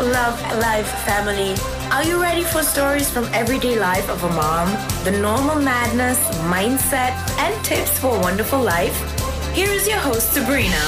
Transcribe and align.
Hello 0.00 0.12
Love 0.12 0.40
Life 0.60 0.88
family. 1.04 1.54
Are 1.92 2.02
you 2.02 2.22
ready 2.22 2.42
for 2.42 2.62
stories 2.62 3.10
from 3.10 3.24
everyday 3.34 3.78
life 3.78 4.08
of 4.08 4.24
a 4.24 4.30
mom? 4.30 4.68
The 5.04 5.10
normal 5.10 5.56
madness, 5.56 6.18
mindset, 6.48 7.12
and 7.38 7.52
tips 7.62 7.98
for 7.98 8.16
a 8.16 8.18
wonderful 8.18 8.62
life? 8.62 8.96
Here 9.54 9.68
is 9.68 9.86
your 9.86 9.98
host 9.98 10.32
Sabrina. 10.32 10.80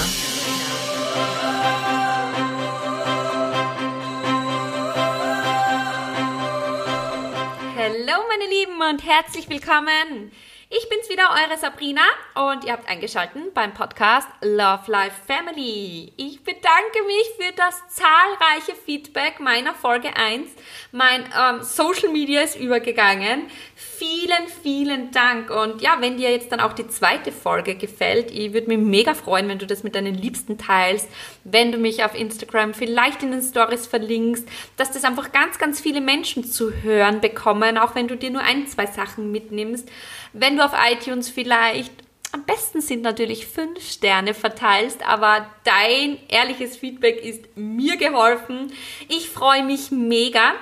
Hallo 7.77 8.25
meine 8.31 8.49
Lieben 8.49 8.81
und 8.81 9.05
herzlich 9.05 9.51
willkommen. 9.51 10.33
Ich 10.75 10.89
bin's 10.89 11.11
wieder, 11.11 11.29
eure 11.33 11.59
Sabrina 11.59 12.01
und 12.35 12.65
ihr 12.65 12.73
habt 12.73 12.89
eingeschaltet 12.89 13.53
beim 13.53 13.75
Podcast 13.75 14.27
Love 14.41 14.91
Life 14.91 15.21
Family. 15.27 16.15
Ich 16.17 16.43
bedanke 16.43 17.03
mich 17.07 17.29
für 17.39 17.53
das 17.55 17.83
zahlreiche 17.91 18.75
Feedback 18.83 19.39
meiner 19.39 19.75
Folge 19.75 20.17
1. 20.17 20.49
Mein 20.91 21.25
ähm, 21.39 21.63
Social 21.63 22.09
Media 22.09 22.41
ist 22.41 22.59
übergegangen. 22.59 23.49
Vielen, 23.77 24.49
vielen 24.63 25.11
Dank. 25.11 25.51
Und 25.51 25.83
ja, 25.83 25.99
wenn 26.01 26.17
dir 26.17 26.31
jetzt 26.31 26.51
dann 26.51 26.61
auch 26.61 26.73
die 26.73 26.89
zweite 26.89 27.33
Folge 27.33 27.75
gefällt, 27.75 28.31
ich 28.31 28.55
würde 28.55 28.69
mich 28.69 28.79
mega 28.79 29.13
freuen, 29.13 29.51
wenn 29.51 29.59
du 29.59 29.67
das 29.67 29.83
mit 29.83 29.95
deinen 29.95 30.15
Liebsten 30.15 30.57
teilst, 30.57 31.07
wenn 31.45 31.71
du 31.71 31.77
mich 31.77 32.03
auf 32.03 32.15
Instagram 32.15 32.73
vielleicht 32.73 33.23
in 33.23 33.31
den 33.31 33.43
Stories 33.43 33.87
verlinkst, 33.87 34.49
dass 34.79 34.91
das 34.91 35.05
einfach 35.05 35.33
ganz, 35.33 35.59
ganz 35.59 35.83
viele 35.83 36.01
Menschen 36.01 36.45
zu 36.45 36.73
hören 36.73 37.21
bekommen, 37.21 37.77
auch 37.77 37.95
wenn 37.95 38.09
du 38.09 38.17
dir 38.17 38.31
nur 38.31 38.43
ein, 38.43 38.67
zwei 38.67 38.87
Sachen 38.87 39.31
mitnimmst. 39.31 39.87
Wenn 40.33 40.57
du 40.57 40.65
auf 40.65 40.73
iTunes 40.91 41.29
vielleicht 41.29 41.93
am 42.33 42.45
besten 42.45 42.81
sind 42.81 43.03
natürlich 43.03 43.47
fünf 43.47 43.87
Sterne 43.87 44.33
verteilst, 44.33 45.07
aber 45.07 45.47
dein 45.65 46.19
ehrliches 46.29 46.79
Feedback 46.79 47.23
ist 47.23 47.45
mir 47.57 47.99
geholfen. 47.99 48.73
Ich 49.09 49.29
freue 49.29 49.63
mich 49.63 49.91
mega. 49.91 50.55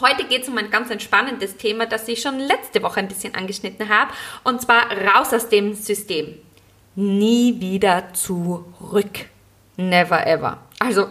Heute 0.00 0.24
geht 0.24 0.42
es 0.42 0.48
um 0.48 0.56
ein 0.56 0.70
ganz 0.70 0.90
entspannendes 0.90 1.58
Thema, 1.58 1.84
das 1.84 2.08
ich 2.08 2.22
schon 2.22 2.38
letzte 2.38 2.82
Woche 2.82 3.00
ein 3.00 3.08
bisschen 3.08 3.34
angeschnitten 3.34 3.90
habe, 3.90 4.12
und 4.44 4.62
zwar 4.62 4.90
raus 4.90 5.34
aus 5.34 5.50
dem 5.50 5.74
System. 5.74 6.38
Nie 6.94 7.60
wieder 7.60 8.14
zurück. 8.14 9.26
Never 9.76 10.26
ever. 10.26 10.62
Also, 10.78 11.08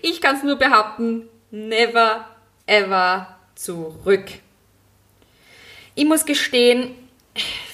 ich 0.00 0.20
kann 0.20 0.36
es 0.36 0.44
nur 0.44 0.56
behaupten, 0.56 1.28
never 1.50 2.28
ever 2.66 3.36
zurück. 3.56 4.26
Ich 5.96 6.04
muss 6.04 6.24
gestehen, 6.24 6.94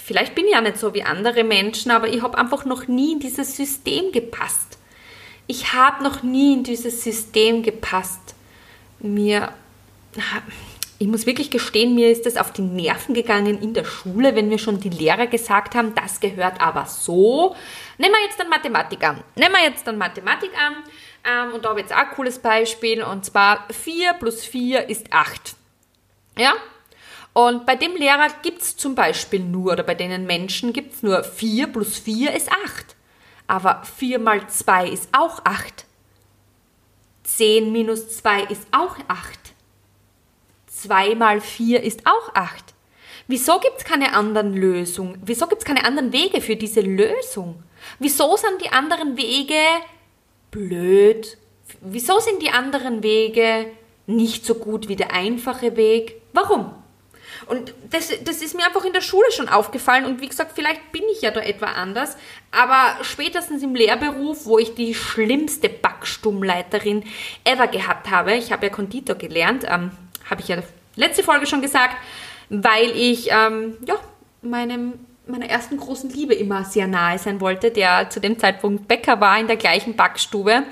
vielleicht 0.03 0.35
bin 0.35 0.45
ich 0.45 0.53
ja 0.53 0.61
nicht 0.61 0.77
so 0.77 0.93
wie 0.93 1.03
andere 1.03 1.43
Menschen, 1.43 1.91
aber 1.91 2.07
ich 2.07 2.21
habe 2.21 2.37
einfach 2.37 2.65
noch 2.65 2.87
nie 2.87 3.13
in 3.13 3.19
dieses 3.19 3.55
System 3.55 4.11
gepasst. 4.11 4.77
Ich 5.47 5.73
habe 5.73 6.03
noch 6.03 6.23
nie 6.23 6.53
in 6.53 6.63
dieses 6.63 7.03
System 7.03 7.63
gepasst. 7.63 8.35
Mir, 8.99 9.53
ich 10.99 11.07
muss 11.07 11.25
wirklich 11.25 11.49
gestehen, 11.49 11.95
mir 11.95 12.09
ist 12.11 12.25
das 12.25 12.37
auf 12.37 12.53
die 12.53 12.61
Nerven 12.61 13.13
gegangen 13.13 13.61
in 13.61 13.73
der 13.73 13.83
Schule, 13.83 14.35
wenn 14.35 14.49
mir 14.49 14.59
schon 14.59 14.79
die 14.79 14.89
Lehrer 14.89 15.27
gesagt 15.27 15.75
haben, 15.75 15.93
das 15.95 16.19
gehört 16.19 16.61
aber 16.61 16.85
so. 16.85 17.55
Nehmen 17.97 18.13
wir 18.13 18.23
jetzt 18.25 18.39
dann 18.39 18.49
Mathematik 18.49 19.03
an. 19.03 19.23
Nehmen 19.35 19.55
wir 19.55 19.63
jetzt 19.63 19.85
dann 19.85 19.97
Mathematik 19.97 20.51
an. 20.57 20.75
Ähm, 21.23 21.53
und 21.53 21.65
da 21.65 21.69
habe 21.69 21.79
ich 21.79 21.87
jetzt 21.87 21.93
auch 21.93 22.09
ein 22.09 22.11
cooles 22.11 22.39
Beispiel, 22.39 23.03
und 23.03 23.25
zwar 23.25 23.67
4 23.71 24.13
plus 24.13 24.43
4 24.43 24.89
ist 24.89 25.11
8. 25.11 25.55
Ja, 26.37 26.53
und 27.33 27.65
bei 27.65 27.75
dem 27.75 27.95
Lehrer 27.95 28.27
gibt 28.41 28.61
es 28.61 28.75
zum 28.75 28.95
Beispiel 28.95 29.39
nur, 29.39 29.73
oder 29.73 29.83
bei 29.83 29.95
denen 29.95 30.25
Menschen 30.25 30.73
gibt 30.73 30.95
es 30.95 31.03
nur 31.03 31.23
4 31.23 31.67
plus 31.67 31.97
4 31.99 32.33
ist 32.33 32.49
8. 32.51 32.95
Aber 33.47 33.83
4 33.97 34.19
mal 34.19 34.47
2 34.47 34.89
ist 34.89 35.09
auch 35.13 35.39
8. 35.45 35.85
10 37.23 37.71
minus 37.71 38.17
2 38.17 38.43
ist 38.43 38.67
auch 38.71 38.97
8. 39.07 39.53
2 40.67 41.15
mal 41.15 41.39
4 41.39 41.83
ist 41.83 42.01
auch 42.05 42.35
8. 42.35 42.73
Wieso 43.27 43.59
gibt 43.59 43.77
es 43.77 43.85
keine 43.85 44.13
anderen 44.13 44.53
Lösungen? 44.53 45.21
Wieso 45.23 45.47
gibt 45.47 45.61
es 45.61 45.65
keine 45.65 45.85
anderen 45.85 46.11
Wege 46.11 46.41
für 46.41 46.57
diese 46.57 46.81
Lösung? 46.81 47.63
Wieso 47.99 48.35
sind 48.35 48.61
die 48.61 48.73
anderen 48.73 49.15
Wege 49.15 49.61
blöd? 50.49 51.37
Wieso 51.79 52.19
sind 52.19 52.41
die 52.41 52.49
anderen 52.49 53.03
Wege 53.03 53.67
nicht 54.05 54.45
so 54.45 54.55
gut 54.55 54.89
wie 54.89 54.97
der 54.97 55.13
einfache 55.13 55.77
Weg? 55.77 56.21
Warum? 56.33 56.73
Und 57.47 57.73
das, 57.89 58.09
das 58.23 58.41
ist 58.41 58.55
mir 58.55 58.65
einfach 58.65 58.85
in 58.85 58.93
der 58.93 59.01
Schule 59.01 59.31
schon 59.31 59.49
aufgefallen. 59.49 60.05
Und 60.05 60.21
wie 60.21 60.27
gesagt, 60.27 60.51
vielleicht 60.55 60.91
bin 60.91 61.03
ich 61.11 61.21
ja 61.21 61.31
da 61.31 61.41
etwa 61.41 61.67
anders. 61.67 62.17
Aber 62.51 63.03
spätestens 63.03 63.63
im 63.63 63.75
Lehrberuf, 63.75 64.45
wo 64.45 64.59
ich 64.59 64.75
die 64.75 64.93
schlimmste 64.93 65.69
Backstummleiterin 65.69 67.03
ever 67.43 67.67
gehabt 67.67 68.09
habe, 68.09 68.33
ich 68.33 68.51
habe 68.51 68.67
ja 68.67 68.71
Konditor 68.71 69.15
gelernt, 69.15 69.65
ähm, 69.67 69.91
habe 70.29 70.41
ich 70.41 70.47
ja 70.47 70.57
letzte 70.95 71.23
Folge 71.23 71.47
schon 71.47 71.61
gesagt, 71.61 71.95
weil 72.49 72.91
ich 72.91 73.29
ähm, 73.31 73.77
ja, 73.85 73.95
meinem 74.41 74.93
meiner 75.27 75.49
ersten 75.49 75.77
großen 75.77 76.09
Liebe 76.09 76.33
immer 76.33 76.65
sehr 76.65 76.87
nahe 76.87 77.17
sein 77.17 77.41
wollte, 77.41 77.71
der 77.71 78.09
zu 78.09 78.19
dem 78.19 78.39
Zeitpunkt 78.39 78.87
Bäcker 78.87 79.21
war 79.21 79.39
in 79.39 79.47
der 79.47 79.55
gleichen 79.55 79.95
Backstube. 79.95 80.63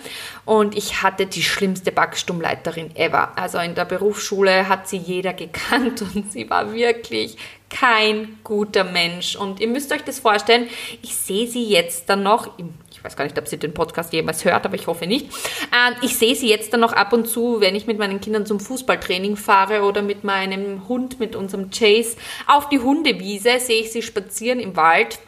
Und 0.49 0.75
ich 0.75 1.03
hatte 1.03 1.27
die 1.27 1.43
schlimmste 1.43 1.91
Backstummleiterin 1.91 2.95
ever. 2.95 3.37
Also 3.37 3.59
in 3.59 3.75
der 3.75 3.85
Berufsschule 3.85 4.67
hat 4.67 4.87
sie 4.87 4.97
jeder 4.97 5.31
gekannt 5.31 6.01
und 6.15 6.31
sie 6.31 6.49
war 6.49 6.73
wirklich 6.73 7.37
kein 7.69 8.39
guter 8.43 8.83
Mensch. 8.83 9.35
Und 9.35 9.59
ihr 9.59 9.67
müsst 9.67 9.91
euch 9.91 10.03
das 10.03 10.17
vorstellen, 10.17 10.67
ich 11.03 11.15
sehe 11.15 11.45
sie 11.45 11.69
jetzt 11.69 12.09
dann 12.09 12.23
noch, 12.23 12.57
ich 12.89 13.03
weiß 13.03 13.15
gar 13.15 13.25
nicht, 13.25 13.37
ob 13.37 13.47
sie 13.47 13.59
den 13.59 13.75
Podcast 13.75 14.11
jemals 14.11 14.43
hört, 14.43 14.65
aber 14.65 14.73
ich 14.73 14.87
hoffe 14.87 15.05
nicht. 15.05 15.27
Ähm, 15.27 15.95
ich 16.01 16.17
sehe 16.17 16.33
sie 16.33 16.49
jetzt 16.49 16.73
dann 16.73 16.79
noch 16.79 16.93
ab 16.93 17.13
und 17.13 17.27
zu, 17.27 17.61
wenn 17.61 17.75
ich 17.75 17.85
mit 17.85 17.99
meinen 17.99 18.19
Kindern 18.19 18.47
zum 18.47 18.59
Fußballtraining 18.59 19.35
fahre 19.35 19.83
oder 19.83 20.01
mit 20.01 20.23
meinem 20.23 20.87
Hund, 20.87 21.19
mit 21.19 21.35
unserem 21.35 21.69
Chase 21.69 22.17
auf 22.47 22.69
die 22.69 22.79
Hundewiese, 22.79 23.59
sehe 23.59 23.81
ich 23.81 23.91
sie 23.91 24.01
spazieren 24.01 24.59
im 24.59 24.75
Wald. 24.75 25.19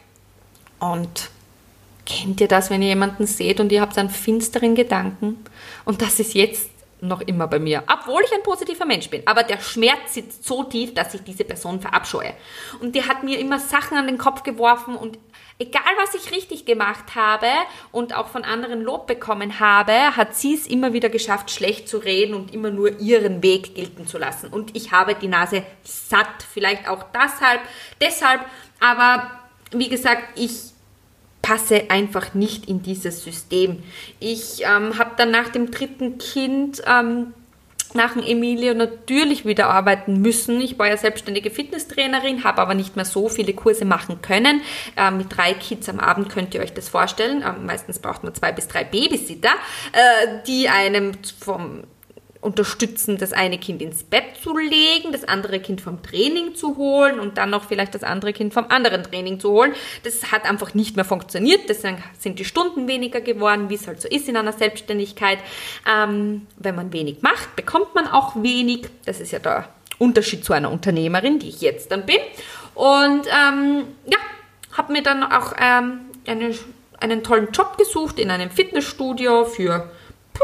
Und 0.80 1.30
kennt 2.06 2.40
ihr 2.40 2.48
das, 2.48 2.70
wenn 2.70 2.82
ihr 2.82 2.88
jemanden 2.88 3.26
seht 3.26 3.60
und 3.60 3.72
ihr 3.72 3.80
habt 3.80 3.96
einen 3.98 4.10
finsteren 4.10 4.74
Gedanken? 4.74 5.44
Und 5.84 6.02
das 6.02 6.20
ist 6.20 6.34
jetzt 6.34 6.70
noch 7.02 7.20
immer 7.20 7.48
bei 7.48 7.58
mir, 7.58 7.82
obwohl 7.92 8.22
ich 8.24 8.32
ein 8.32 8.44
positiver 8.44 8.84
Mensch 8.84 9.10
bin. 9.10 9.26
Aber 9.26 9.42
der 9.42 9.60
Schmerz 9.60 10.14
sitzt 10.14 10.46
so 10.46 10.62
tief, 10.62 10.94
dass 10.94 11.14
ich 11.14 11.24
diese 11.24 11.42
Person 11.42 11.80
verabscheue. 11.80 12.32
Und 12.80 12.94
die 12.94 13.02
hat 13.02 13.24
mir 13.24 13.40
immer 13.40 13.58
Sachen 13.58 13.98
an 13.98 14.06
den 14.06 14.18
Kopf 14.18 14.44
geworfen 14.44 14.94
und 14.94 15.18
egal 15.58 15.82
was 16.00 16.14
ich 16.14 16.30
richtig 16.30 16.64
gemacht 16.64 17.16
habe 17.16 17.48
und 17.90 18.14
auch 18.14 18.28
von 18.28 18.44
anderen 18.44 18.82
Lob 18.82 19.08
bekommen 19.08 19.58
habe, 19.58 20.16
hat 20.16 20.36
sie 20.36 20.54
es 20.54 20.68
immer 20.68 20.92
wieder 20.92 21.08
geschafft, 21.08 21.50
schlecht 21.50 21.88
zu 21.88 21.98
reden 21.98 22.34
und 22.34 22.54
immer 22.54 22.70
nur 22.70 23.00
ihren 23.00 23.42
Weg 23.42 23.74
gelten 23.74 24.06
zu 24.06 24.18
lassen. 24.18 24.48
Und 24.48 24.76
ich 24.76 24.92
habe 24.92 25.16
die 25.16 25.28
Nase 25.28 25.64
satt, 25.82 26.44
vielleicht 26.52 26.88
auch 26.88 27.04
deshalb, 27.12 27.60
deshalb, 28.00 28.42
aber 28.78 29.28
wie 29.72 29.88
gesagt, 29.88 30.22
ich 30.36 30.71
passe 31.42 31.90
einfach 31.90 32.34
nicht 32.34 32.68
in 32.68 32.82
dieses 32.82 33.22
System. 33.24 33.82
Ich 34.20 34.62
ähm, 34.62 34.98
habe 34.98 35.12
dann 35.16 35.30
nach 35.30 35.48
dem 35.48 35.70
dritten 35.70 36.18
Kind 36.18 36.82
ähm, 36.86 37.34
nach 37.94 38.14
dem 38.14 38.22
Emilio 38.22 38.74
natürlich 38.74 39.44
wieder 39.44 39.68
arbeiten 39.68 40.20
müssen. 40.20 40.60
Ich 40.60 40.78
war 40.78 40.88
ja 40.88 40.96
selbstständige 40.96 41.50
Fitnesstrainerin, 41.50 42.44
habe 42.44 42.62
aber 42.62 42.74
nicht 42.74 42.96
mehr 42.96 43.04
so 43.04 43.28
viele 43.28 43.52
Kurse 43.52 43.84
machen 43.84 44.22
können. 44.22 44.62
Äh, 44.96 45.10
mit 45.10 45.36
drei 45.36 45.54
Kids 45.54 45.88
am 45.88 46.00
Abend 46.00 46.28
könnt 46.28 46.54
ihr 46.54 46.60
euch 46.60 46.72
das 46.72 46.88
vorstellen. 46.88 47.42
Äh, 47.42 47.52
meistens 47.64 47.98
braucht 47.98 48.24
man 48.24 48.34
zwei 48.34 48.52
bis 48.52 48.68
drei 48.68 48.84
Babysitter, 48.84 49.52
äh, 49.92 50.38
die 50.46 50.68
einem 50.68 51.12
vom 51.38 51.84
unterstützen, 52.42 53.18
das 53.18 53.32
eine 53.32 53.56
Kind 53.56 53.80
ins 53.80 54.02
Bett 54.02 54.36
zu 54.42 54.56
legen, 54.58 55.12
das 55.12 55.24
andere 55.24 55.60
Kind 55.60 55.80
vom 55.80 56.02
Training 56.02 56.56
zu 56.56 56.76
holen 56.76 57.20
und 57.20 57.38
dann 57.38 57.50
noch 57.50 57.64
vielleicht 57.64 57.94
das 57.94 58.02
andere 58.02 58.32
Kind 58.32 58.52
vom 58.52 58.66
anderen 58.68 59.04
Training 59.04 59.38
zu 59.38 59.50
holen. 59.50 59.72
Das 60.02 60.32
hat 60.32 60.44
einfach 60.44 60.74
nicht 60.74 60.96
mehr 60.96 61.04
funktioniert, 61.04 61.68
deswegen 61.68 62.02
sind 62.18 62.40
die 62.40 62.44
Stunden 62.44 62.88
weniger 62.88 63.20
geworden, 63.20 63.70
wie 63.70 63.76
es 63.76 63.86
halt 63.86 64.02
so 64.02 64.08
ist 64.08 64.28
in 64.28 64.36
einer 64.36 64.52
Selbstständigkeit. 64.52 65.38
Ähm, 65.88 66.48
wenn 66.56 66.74
man 66.74 66.92
wenig 66.92 67.22
macht, 67.22 67.54
bekommt 67.54 67.94
man 67.94 68.08
auch 68.08 68.34
wenig. 68.42 68.88
Das 69.06 69.20
ist 69.20 69.30
ja 69.30 69.38
der 69.38 69.68
Unterschied 69.98 70.44
zu 70.44 70.52
einer 70.52 70.70
Unternehmerin, 70.70 71.38
die 71.38 71.48
ich 71.48 71.60
jetzt 71.60 71.92
dann 71.92 72.04
bin. 72.06 72.18
Und 72.74 73.26
ähm, 73.28 73.84
ja, 74.06 74.18
habe 74.76 74.92
mir 74.92 75.02
dann 75.02 75.22
auch 75.22 75.54
ähm, 75.60 76.00
eine, 76.26 76.54
einen 76.98 77.22
tollen 77.22 77.52
Job 77.52 77.78
gesucht 77.78 78.18
in 78.18 78.32
einem 78.32 78.50
Fitnessstudio 78.50 79.44
für 79.44 79.90
puh, 80.34 80.42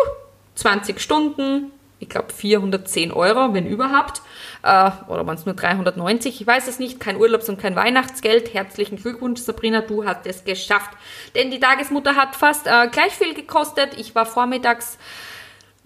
20 0.55 1.01
Stunden, 1.01 1.73
ich 2.01 2.09
glaube 2.09 2.33
410 2.33 3.13
Euro, 3.13 3.55
wenn 3.55 3.67
überhaupt. 3.67 4.23
Äh, 4.63 4.91
oder 5.09 5.27
waren 5.27 5.37
es 5.37 5.47
nur 5.47 5.55
390, 5.55 6.41
ich 6.41 6.47
weiß 6.47 6.69
es 6.69 6.79
nicht. 6.79 7.01
Kein 7.01 7.17
Urlaubs- 7.17 7.49
und 7.49 7.61
kein 7.61 7.77
Weihnachtsgeld. 7.77 8.55
Herzlichen 8.55 8.97
Glückwunsch, 8.97 9.41
Sabrina, 9.41 9.81
du 9.81 10.05
hast 10.05 10.27
es 10.27 10.45
geschafft. 10.45 10.91
Denn 11.35 11.51
die 11.51 11.61
Tagesmutter 11.61 12.17
hat 12.17 12.37
fast 12.37 12.67
äh, 12.67 12.89
gleich 12.89 13.13
viel 13.13 13.35
gekostet. 13.35 13.99
Ich 13.99 14.15
war 14.15 14.27
vormittags 14.27 14.99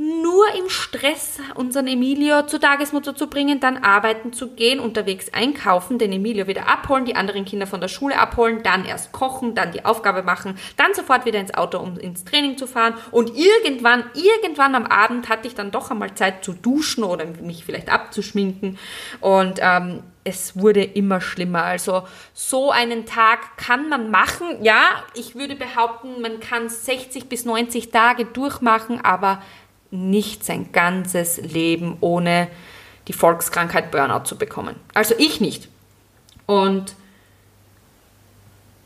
nur 0.03 0.53
im 0.59 0.69
Stress, 0.69 1.39
unseren 1.55 1.87
Emilio 1.87 2.43
zur 2.47 2.61
Tagesmutter 2.61 3.15
zu 3.15 3.29
bringen, 3.29 3.61
dann 3.61 3.79
arbeiten 3.79 4.33
zu 4.33 4.49
gehen, 4.49 4.81
unterwegs 4.81 5.33
einkaufen, 5.33 5.99
den 5.99 6.13
Emilio 6.13 6.49
wieder 6.49 6.69
abholen, 6.69 7.05
die 7.05 7.15
anderen 7.15 7.45
Kinder 7.45 7.69
von 7.69 7.81
der 7.81 7.89
Schule 7.89 8.19
abholen, 8.19 8.63
dann 8.65 8.85
erst 8.85 9.13
kochen, 9.13 9.55
dann 9.55 9.71
die 9.71 9.85
Aufgabe 9.85 10.25
machen, 10.25 10.59
dann 10.77 10.93
sofort 10.95 11.25
wieder 11.25 11.39
ins 11.39 11.55
Auto, 11.55 11.79
um 11.79 11.99
ins 11.99 12.25
Training 12.25 12.59
zu 12.59 12.67
fahren. 12.67 12.95
Und 13.13 13.31
irgendwann, 13.37 14.05
irgendwann 14.15 14.75
am 14.75 14.87
Abend 14.87 15.29
hatte 15.29 15.47
ich 15.47 15.55
dann 15.55 15.71
doch 15.71 15.91
einmal 15.93 16.15
Zeit 16.15 16.45
zu 16.45 16.53
duschen 16.53 17.05
oder 17.05 17.25
mich 17.41 17.65
vielleicht 17.65 17.89
abzuschminken. 17.89 18.79
Und 19.21 19.61
ähm, 19.61 20.03
es 20.25 20.57
wurde 20.57 20.83
immer 20.83 21.21
schlimmer. 21.21 21.65
Also 21.65 22.07
so 22.33 22.71
einen 22.71 23.07
Tag 23.07 23.57
kann 23.57 23.89
man 23.89 24.11
machen. 24.11 24.63
Ja, 24.63 25.05
ich 25.15 25.35
würde 25.35 25.57
behaupten, 25.57 26.21
man 26.21 26.41
kann 26.41 26.69
60 26.69 27.29
bis 27.29 27.45
90 27.45 27.91
Tage 27.91 28.25
durchmachen, 28.25 29.05
aber 29.05 29.43
nicht 29.93 30.45
sein 30.45 30.73
ganzes 30.73 31.37
Leben 31.37 31.99
ohne 32.01 32.49
die 33.09 33.13
Volkskrankheit 33.13 33.91
Burnout 33.91 34.25
zu 34.25 34.37
bekommen. 34.37 34.75
Also 34.95 35.15
ich 35.19 35.41
nicht. 35.41 35.69
Und 36.47 36.97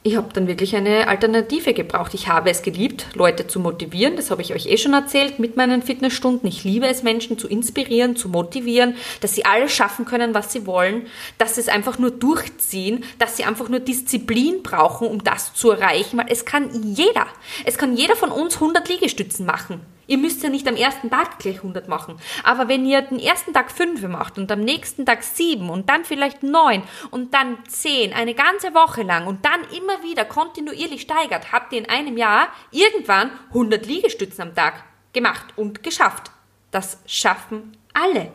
ich 0.03 0.17
habe 0.17 0.32
dann 0.32 0.47
wirklich 0.47 0.76
eine 0.76 1.08
Alternative 1.08 1.75
gebraucht. 1.75 2.14
Ich 2.14 2.29
habe 2.29 2.49
es 2.50 2.62
geliebt, 2.62 3.06
Leute 3.14 3.49
zu 3.49 3.58
motivieren. 3.58 4.14
Das 4.14 4.31
habe 4.31 4.41
ich 4.41 4.55
euch 4.55 4.67
eh 4.67 4.76
schon 4.76 4.94
erzählt 4.94 5.41
mit 5.41 5.56
meinen 5.56 5.82
Fitnessstunden. 5.82 6.49
Ich 6.49 6.62
liebe 6.62 6.87
es, 6.87 7.03
Menschen 7.03 7.38
zu 7.38 7.49
inspirieren, 7.49 8.14
zu 8.14 8.29
motivieren, 8.29 8.94
dass 9.20 9.35
sie 9.35 9.44
alles 9.44 9.73
schaffen 9.73 10.05
können, 10.05 10.32
was 10.32 10.53
sie 10.53 10.64
wollen, 10.64 11.06
dass 11.38 11.56
sie 11.56 11.61
es 11.61 11.69
einfach 11.69 11.99
nur 11.99 12.12
durchziehen, 12.12 13.03
dass 13.19 13.37
sie 13.37 13.44
einfach 13.44 13.69
nur 13.69 13.81
Disziplin 13.81 14.62
brauchen, 14.62 15.08
um 15.08 15.25
das 15.25 15.55
zu 15.55 15.73
erreichen, 15.73 16.19
weil 16.19 16.26
es 16.31 16.44
kann 16.44 16.70
jeder. 16.94 17.26
Es 17.64 17.76
kann 17.76 17.97
jeder 17.97 18.14
von 18.14 18.31
uns 18.31 18.55
100 18.55 18.88
Liegestützen 18.88 19.44
machen. 19.44 19.81
Ihr 20.06 20.19
müsst 20.19 20.43
ja 20.43 20.49
nicht 20.49 20.69
am 20.69 20.76
ersten 20.76 21.11
Tag 21.11 21.38
gleich 21.38 21.56
100 21.56 21.88
machen. 21.88 22.19
Aber 22.44 22.69
wenn 22.69 22.87
ihr 22.87 23.03
den 23.03 23.19
ersten 23.19 23.53
Tag 23.53 23.70
5 23.70 24.03
macht 24.08 24.38
und 24.38 24.50
am 24.53 24.61
nächsten 24.61 25.05
Tag 25.05 25.23
7 25.23 25.69
und 25.69 25.88
dann 25.88 26.05
vielleicht 26.05 26.43
9 26.43 26.82
und 27.11 27.35
dann 27.35 27.58
10, 27.69 28.12
eine 28.12 28.35
ganze 28.35 28.75
Woche 28.75 29.03
lang 29.03 29.26
und 29.26 29.44
dann 29.44 29.61
immer 29.76 30.03
wieder 30.03 30.25
kontinuierlich 30.25 31.03
steigert, 31.03 31.53
habt 31.53 31.73
ihr 31.73 31.81
in 31.81 31.88
einem 31.88 32.17
Jahr 32.17 32.49
irgendwann 32.70 33.31
100 33.49 33.85
Liegestützen 33.87 34.43
am 34.43 34.55
Tag 34.55 34.85
gemacht 35.12 35.47
und 35.56 35.82
geschafft. 35.82 36.31
Das 36.70 36.99
schaffen 37.06 37.76
alle. 37.93 38.32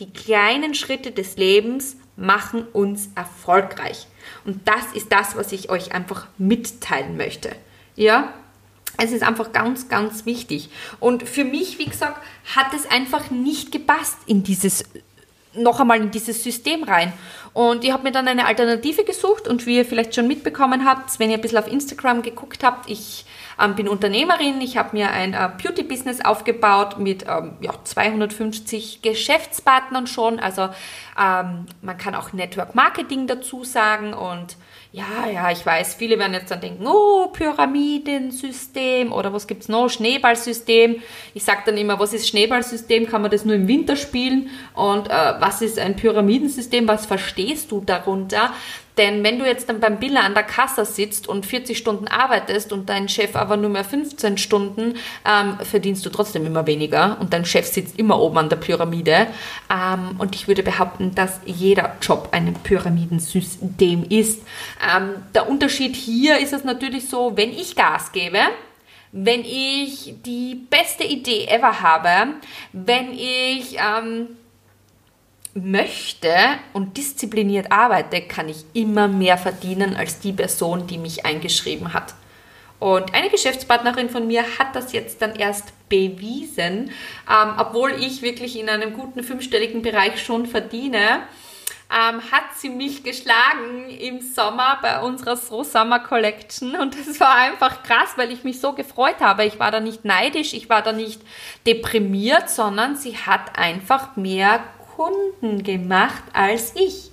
Die 0.00 0.12
kleinen 0.12 0.74
Schritte 0.74 1.12
des 1.12 1.36
Lebens 1.36 1.96
machen 2.16 2.66
uns 2.72 3.10
erfolgreich. 3.14 4.06
Und 4.44 4.66
das 4.66 4.92
ist 4.94 5.12
das, 5.12 5.36
was 5.36 5.52
ich 5.52 5.70
euch 5.70 5.92
einfach 5.92 6.28
mitteilen 6.38 7.16
möchte. 7.16 7.54
Ja, 7.96 8.32
es 8.98 9.12
ist 9.12 9.22
einfach 9.22 9.52
ganz, 9.52 9.88
ganz 9.88 10.26
wichtig. 10.26 10.70
Und 11.00 11.28
für 11.28 11.44
mich, 11.44 11.78
wie 11.78 11.86
gesagt, 11.86 12.20
hat 12.54 12.72
es 12.74 12.90
einfach 12.90 13.30
nicht 13.30 13.72
gepasst 13.72 14.18
in 14.26 14.42
dieses, 14.42 14.84
noch 15.54 15.80
einmal 15.80 16.00
in 16.00 16.10
dieses 16.10 16.42
System 16.42 16.84
rein. 16.84 17.12
Und 17.52 17.84
ich 17.84 17.92
habe 17.92 18.02
mir 18.02 18.12
dann 18.12 18.26
eine 18.26 18.46
Alternative 18.46 19.04
gesucht 19.04 19.46
und 19.46 19.66
wie 19.66 19.76
ihr 19.76 19.84
vielleicht 19.84 20.14
schon 20.14 20.26
mitbekommen 20.26 20.84
habt, 20.84 21.18
wenn 21.18 21.30
ihr 21.30 21.38
ein 21.38 21.40
bisschen 21.40 21.58
auf 21.58 21.70
Instagram 21.70 22.22
geguckt 22.22 22.64
habt, 22.64 22.90
ich 22.90 23.24
ähm, 23.60 23.74
bin 23.74 23.88
Unternehmerin, 23.88 24.60
ich 24.60 24.76
habe 24.76 24.96
mir 24.96 25.10
ein 25.10 25.34
äh, 25.34 25.50
Beauty-Business 25.62 26.24
aufgebaut 26.24 26.98
mit 26.98 27.24
ähm, 27.28 27.52
ja, 27.60 27.72
250 27.82 29.02
Geschäftspartnern 29.02 30.06
schon. 30.06 30.38
Also 30.40 30.62
ähm, 31.20 31.66
man 31.82 31.98
kann 31.98 32.14
auch 32.14 32.32
Network 32.32 32.74
Marketing 32.74 33.26
dazu 33.26 33.64
sagen 33.64 34.14
und 34.14 34.56
ja, 34.94 35.28
ja, 35.28 35.50
ich 35.50 35.66
weiß, 35.66 35.94
viele 35.94 36.20
werden 36.20 36.34
jetzt 36.34 36.52
dann 36.52 36.60
denken, 36.60 36.86
oh, 36.86 37.26
Pyramidensystem 37.32 39.12
oder 39.12 39.32
was 39.32 39.48
gibt's 39.48 39.68
noch, 39.68 39.88
Schneeballsystem. 39.88 41.02
Ich 41.34 41.42
sage 41.42 41.62
dann 41.66 41.76
immer, 41.76 41.98
was 41.98 42.12
ist 42.12 42.28
Schneeballsystem? 42.28 43.08
Kann 43.08 43.22
man 43.22 43.32
das 43.32 43.44
nur 43.44 43.56
im 43.56 43.66
Winter 43.66 43.96
spielen? 43.96 44.50
Und 44.72 45.10
äh, 45.10 45.34
was 45.40 45.62
ist 45.62 45.80
ein 45.80 45.96
Pyramidensystem? 45.96 46.86
Was 46.86 47.06
verstehst 47.06 47.72
du 47.72 47.80
darunter? 47.80 48.52
Denn 48.96 49.24
wenn 49.24 49.38
du 49.38 49.44
jetzt 49.44 49.68
dann 49.68 49.80
beim 49.80 49.98
Biller 49.98 50.22
an 50.22 50.34
der 50.34 50.44
Kasse 50.44 50.84
sitzt 50.84 51.28
und 51.28 51.46
40 51.46 51.76
Stunden 51.76 52.06
arbeitest 52.06 52.72
und 52.72 52.88
dein 52.88 53.08
Chef 53.08 53.34
aber 53.34 53.56
nur 53.56 53.70
mehr 53.70 53.84
15 53.84 54.38
Stunden, 54.38 54.94
ähm, 55.28 55.58
verdienst 55.62 56.06
du 56.06 56.10
trotzdem 56.10 56.46
immer 56.46 56.66
weniger 56.66 57.18
und 57.20 57.32
dein 57.32 57.44
Chef 57.44 57.66
sitzt 57.66 57.98
immer 57.98 58.20
oben 58.20 58.38
an 58.38 58.48
der 58.48 58.56
Pyramide. 58.56 59.26
Ähm, 59.70 60.16
und 60.18 60.34
ich 60.34 60.46
würde 60.46 60.62
behaupten, 60.62 61.14
dass 61.14 61.40
jeder 61.44 61.96
Job 62.00 62.28
ein 62.30 62.54
Pyramidensystem 62.62 64.04
ist. 64.08 64.42
Ähm, 64.96 65.14
der 65.34 65.48
Unterschied 65.48 65.96
hier 65.96 66.38
ist 66.38 66.52
es 66.52 66.64
natürlich 66.64 67.08
so, 67.08 67.36
wenn 67.36 67.50
ich 67.50 67.74
Gas 67.74 68.12
gebe, 68.12 68.38
wenn 69.10 69.40
ich 69.40 70.14
die 70.24 70.66
beste 70.70 71.04
Idee 71.04 71.46
ever 71.46 71.80
habe, 71.80 72.34
wenn 72.72 73.12
ich 73.12 73.76
ähm, 73.78 74.36
möchte 75.54 76.34
und 76.72 76.96
diszipliniert 76.96 77.70
arbeite, 77.70 78.20
kann 78.22 78.48
ich 78.48 78.64
immer 78.74 79.08
mehr 79.08 79.38
verdienen 79.38 79.96
als 79.96 80.18
die 80.18 80.32
Person, 80.32 80.86
die 80.86 80.98
mich 80.98 81.24
eingeschrieben 81.24 81.94
hat. 81.94 82.14
Und 82.80 83.14
eine 83.14 83.30
Geschäftspartnerin 83.30 84.10
von 84.10 84.26
mir 84.26 84.42
hat 84.58 84.74
das 84.74 84.92
jetzt 84.92 85.22
dann 85.22 85.36
erst 85.36 85.72
bewiesen, 85.88 86.90
ähm, 87.30 87.54
obwohl 87.56 87.92
ich 87.92 88.20
wirklich 88.20 88.58
in 88.58 88.68
einem 88.68 88.92
guten 88.92 89.22
fünfstelligen 89.22 89.80
Bereich 89.80 90.22
schon 90.22 90.46
verdiene. 90.46 91.22
Ähm, 91.90 92.20
hat 92.32 92.44
sie 92.56 92.70
mich 92.70 93.04
geschlagen 93.04 93.88
im 93.88 94.20
Sommer 94.20 94.78
bei 94.82 95.00
unserer 95.00 95.36
So 95.36 95.62
Summer 95.62 96.00
Collection 96.00 96.74
und 96.76 96.96
das 96.98 97.20
war 97.20 97.36
einfach 97.36 97.82
krass, 97.82 98.14
weil 98.16 98.32
ich 98.32 98.42
mich 98.42 98.60
so 98.60 98.72
gefreut 98.72 99.20
habe. 99.20 99.44
Ich 99.44 99.60
war 99.60 99.70
da 99.70 99.80
nicht 99.80 100.04
neidisch, 100.04 100.54
ich 100.54 100.68
war 100.68 100.82
da 100.82 100.92
nicht 100.92 101.20
deprimiert, 101.66 102.50
sondern 102.50 102.96
sie 102.96 103.16
hat 103.16 103.58
einfach 103.58 104.16
mehr 104.16 104.60
Kunden 104.96 105.62
gemacht 105.62 106.22
als 106.32 106.74
ich. 106.76 107.10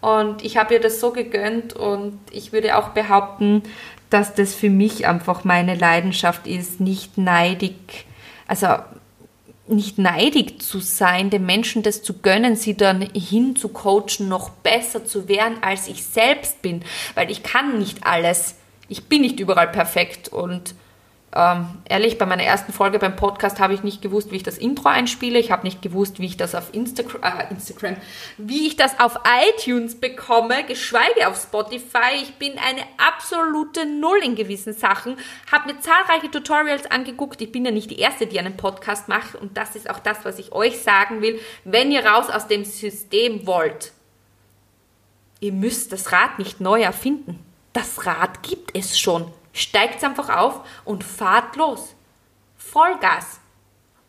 Und 0.00 0.44
ich 0.44 0.56
habe 0.56 0.74
ihr 0.74 0.80
das 0.80 1.00
so 1.00 1.12
gegönnt 1.12 1.74
und 1.74 2.18
ich 2.30 2.52
würde 2.52 2.76
auch 2.76 2.88
behaupten, 2.88 3.62
dass 4.10 4.34
das 4.34 4.54
für 4.54 4.68
mich 4.68 5.06
einfach 5.06 5.44
meine 5.44 5.74
Leidenschaft 5.74 6.46
ist, 6.46 6.80
nicht 6.80 7.18
neidig, 7.18 8.06
also 8.46 8.66
nicht 9.68 9.98
neidig 9.98 10.60
zu 10.60 10.80
sein, 10.80 11.30
den 11.30 11.46
Menschen 11.46 11.82
das 11.82 12.02
zu 12.02 12.14
gönnen, 12.18 12.56
sie 12.56 12.76
dann 12.76 13.00
hin 13.14 13.54
zu 13.54 13.68
coachen, 13.68 14.28
noch 14.28 14.50
besser 14.50 15.04
zu 15.04 15.28
werden, 15.28 15.58
als 15.62 15.86
ich 15.86 16.04
selbst 16.04 16.62
bin, 16.62 16.82
weil 17.14 17.30
ich 17.30 17.42
kann 17.44 17.78
nicht 17.78 18.04
alles. 18.04 18.56
Ich 18.88 19.04
bin 19.04 19.22
nicht 19.22 19.38
überall 19.40 19.68
perfekt 19.68 20.28
und 20.28 20.74
ähm, 21.34 21.66
ehrlich, 21.88 22.18
bei 22.18 22.26
meiner 22.26 22.42
ersten 22.42 22.74
Folge 22.74 22.98
beim 22.98 23.16
Podcast 23.16 23.58
habe 23.58 23.72
ich 23.72 23.82
nicht 23.82 24.02
gewusst, 24.02 24.30
wie 24.32 24.36
ich 24.36 24.42
das 24.42 24.58
Intro 24.58 24.90
einspiele. 24.90 25.38
Ich 25.38 25.50
habe 25.50 25.62
nicht 25.64 25.80
gewusst, 25.80 26.18
wie 26.18 26.26
ich 26.26 26.36
das 26.36 26.54
auf 26.54 26.74
Instagram, 26.74 27.22
äh, 27.22 27.50
Instagram, 27.50 27.96
wie 28.36 28.66
ich 28.66 28.76
das 28.76 29.00
auf 29.00 29.18
iTunes 29.48 29.98
bekomme, 29.98 30.64
geschweige 30.64 31.28
auf 31.28 31.40
Spotify. 31.40 32.16
Ich 32.22 32.34
bin 32.34 32.52
eine 32.58 32.82
absolute 32.98 33.86
Null 33.86 34.18
in 34.22 34.34
gewissen 34.34 34.74
Sachen. 34.74 35.16
Habe 35.50 35.72
mir 35.72 35.80
zahlreiche 35.80 36.30
Tutorials 36.30 36.90
angeguckt. 36.90 37.40
Ich 37.40 37.50
bin 37.50 37.64
ja 37.64 37.70
nicht 37.70 37.90
die 37.90 37.98
Erste, 37.98 38.26
die 38.26 38.38
einen 38.38 38.58
Podcast 38.58 39.08
macht. 39.08 39.34
Und 39.34 39.56
das 39.56 39.74
ist 39.74 39.88
auch 39.88 40.00
das, 40.00 40.26
was 40.26 40.38
ich 40.38 40.52
euch 40.52 40.82
sagen 40.82 41.22
will. 41.22 41.40
Wenn 41.64 41.92
ihr 41.92 42.04
raus 42.04 42.28
aus 42.28 42.46
dem 42.46 42.66
System 42.66 43.46
wollt, 43.46 43.92
ihr 45.40 45.52
müsst 45.52 45.92
das 45.92 46.12
Rad 46.12 46.38
nicht 46.38 46.60
neu 46.60 46.82
erfinden. 46.82 47.38
Das 47.72 48.04
Rad 48.04 48.42
gibt 48.42 48.76
es 48.76 48.98
schon. 48.98 49.32
Steigt 49.52 50.02
einfach 50.04 50.28
auf 50.28 50.60
und 50.84 51.04
fahrt 51.04 51.56
los. 51.56 51.94
Vollgas. 52.56 53.40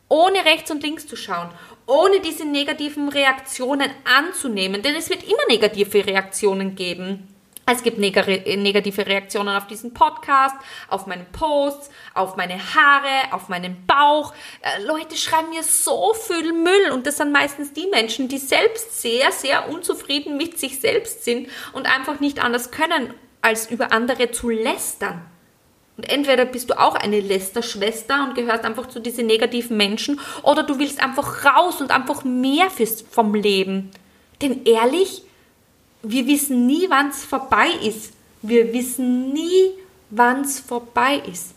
Ohne 0.09 0.45
rechts 0.45 0.69
und 0.71 0.83
links 0.83 1.07
zu 1.07 1.15
schauen. 1.15 1.49
Ohne 1.85 2.21
diese 2.21 2.45
negativen 2.45 3.09
Reaktionen 3.09 3.89
anzunehmen. 4.05 4.81
Denn 4.81 4.95
es 4.95 5.09
wird 5.09 5.23
immer 5.23 5.45
negative 5.49 6.05
Reaktionen 6.05 6.75
geben. 6.75 7.33
Es 7.65 7.81
gibt 7.81 7.97
negative 7.97 9.05
Reaktionen 9.05 9.55
auf 9.55 9.67
diesen 9.67 9.93
Podcast, 9.93 10.55
auf 10.89 11.07
meinen 11.07 11.25
Posts, 11.31 11.89
auf 12.13 12.35
meine 12.35 12.57
Haare, 12.57 13.31
auf 13.31 13.47
meinen 13.47 13.85
Bauch. 13.87 14.33
Äh, 14.61 14.83
Leute 14.83 15.15
schreiben 15.15 15.49
mir 15.49 15.63
so 15.63 16.13
viel 16.13 16.51
Müll 16.51 16.91
und 16.91 17.07
das 17.07 17.17
sind 17.17 17.31
meistens 17.31 17.71
die 17.71 17.87
Menschen, 17.87 18.27
die 18.27 18.37
selbst 18.37 19.01
sehr, 19.01 19.31
sehr 19.31 19.69
unzufrieden 19.69 20.35
mit 20.35 20.59
sich 20.59 20.81
selbst 20.81 21.23
sind 21.23 21.47
und 21.71 21.87
einfach 21.87 22.19
nicht 22.19 22.43
anders 22.43 22.69
können, 22.69 23.13
als 23.41 23.71
über 23.71 23.93
andere 23.93 24.31
zu 24.31 24.49
lästern. 24.49 25.25
Und 25.95 26.09
entweder 26.09 26.45
bist 26.45 26.71
du 26.71 26.79
auch 26.79 26.95
eine 26.95 27.19
Lästerschwester 27.19 28.23
und 28.23 28.35
gehörst 28.35 28.63
einfach 28.63 28.87
zu 28.87 28.99
diesen 28.99 29.27
negativen 29.27 29.77
Menschen 29.77 30.19
oder 30.41 30.63
du 30.63 30.79
willst 30.79 31.01
einfach 31.01 31.45
raus 31.45 31.81
und 31.81 31.91
einfach 31.91 32.23
mehr 32.23 32.69
fürs, 32.71 33.03
vom 33.03 33.35
Leben. 33.35 33.91
Denn 34.41 34.65
ehrlich, 34.65 35.23
wir 36.01 36.25
wissen 36.27 36.65
nie, 36.65 36.87
wann 36.89 37.09
es 37.09 37.23
vorbei 37.23 37.67
ist. 37.83 38.13
Wir 38.41 38.73
wissen 38.73 39.31
nie, 39.31 39.71
wann 40.09 40.41
es 40.41 40.59
vorbei 40.59 41.21
ist. 41.31 41.53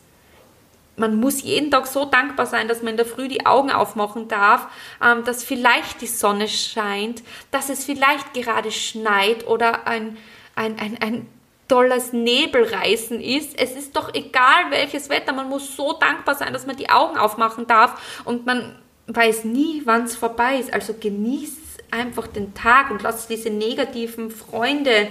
Man 0.96 1.16
muss 1.16 1.42
jeden 1.42 1.70
Tag 1.70 1.86
so 1.86 2.04
dankbar 2.04 2.46
sein, 2.46 2.68
dass 2.68 2.82
man 2.82 2.92
in 2.92 2.96
der 2.96 3.06
Früh 3.06 3.28
die 3.28 3.44
Augen 3.44 3.70
aufmachen 3.70 4.28
darf, 4.28 4.68
ähm, 5.02 5.24
dass 5.24 5.44
vielleicht 5.44 6.00
die 6.00 6.06
Sonne 6.06 6.48
scheint, 6.48 7.22
dass 7.50 7.68
es 7.68 7.84
vielleicht 7.84 8.32
gerade 8.32 8.70
schneit 8.70 9.46
oder 9.46 9.86
ein, 9.86 10.16
ein, 10.54 10.78
ein, 10.78 10.96
ein 11.02 11.26
tolles 11.68 12.12
Nebelreißen 12.12 13.20
ist. 13.20 13.58
Es 13.58 13.72
ist 13.76 13.96
doch 13.96 14.14
egal, 14.14 14.70
welches 14.70 15.08
Wetter. 15.08 15.32
Man 15.32 15.48
muss 15.48 15.76
so 15.76 15.92
dankbar 15.94 16.34
sein, 16.34 16.52
dass 16.52 16.66
man 16.66 16.76
die 16.76 16.90
Augen 16.90 17.16
aufmachen 17.16 17.66
darf 17.66 18.22
und 18.24 18.46
man 18.46 18.76
weiß 19.08 19.44
nie, 19.44 19.82
wann 19.84 20.04
es 20.04 20.16
vorbei 20.16 20.58
ist. 20.58 20.72
Also 20.72 20.94
genieß 20.94 21.56
einfach 21.90 22.26
den 22.26 22.54
Tag 22.54 22.90
und 22.90 23.02
lass 23.02 23.28
diese 23.28 23.50
negativen 23.50 24.30
Freunde, 24.30 25.08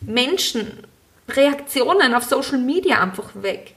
Menschen, 0.00 0.84
Reaktionen 1.28 2.14
auf 2.14 2.24
Social 2.24 2.58
Media 2.58 3.00
einfach 3.00 3.30
weg. 3.34 3.75